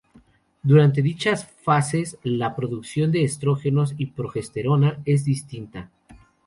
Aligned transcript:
Durante 0.63 1.03
dichas 1.03 1.45
fases 1.45 2.17
la 2.23 2.55
producción 2.55 3.11
de 3.11 3.23
estrógenos 3.23 3.93
y 3.99 4.07
progesterona 4.07 4.99
es 5.05 5.23
distinta. 5.25 5.91